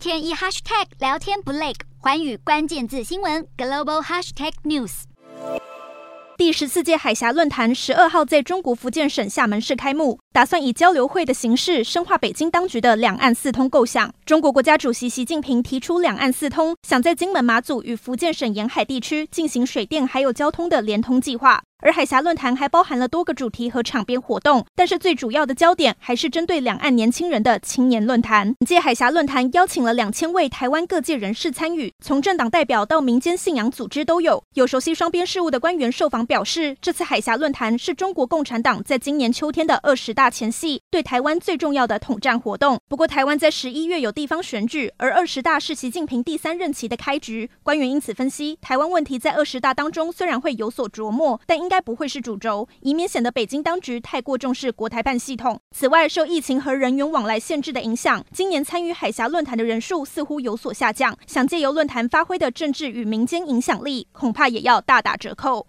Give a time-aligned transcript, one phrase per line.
[0.00, 5.02] 天一 hashtag 聊天不累，环宇关键字新闻 global hashtag news。
[6.38, 14.10] 第十四届海峡论坛十二号在中国福建省厦门市开幕，打算以交流会的形式深化北京当局的两岸四通构想。
[14.24, 21.62] 中国国家主席习近平提出两岸四通，想在金门、马祖与福建省沿海地区进行水电还有交通的联通计划。
[21.82, 28.54] 而海峡论坛还包含了多个主题和场边活动，但是最主要的焦点还是针对两岸年轻人的青年论坛。
[28.58, 34.42] 本届海峡论坛邀请了两千位台湾各界人士参与，从政党代表到民间信仰组织都有。
[34.54, 42.78] 有熟悉双边事务的官员受访表示，这次海峡论坛是中国共产党在今年秋天的二十大前夕对台湾最重要的统战活动。
[42.88, 47.48] 不过，台湾在十一月有地方选举，而二十大是习近平第三任期的开局。
[47.62, 55.60] 官员因此分析，台湾问题在二十大当中虽然会有所琢磨，但应应该不会是主轴，以免显得北京当局太过重视国台办系统。
[55.70, 61.16] 此外，受疫情和人员往来限制的影响，今年参与海峡论坛的人数似乎有所下降。
[61.28, 65.68] 想借由论坛发挥的政治与民间影响力，恐怕也要大打折扣。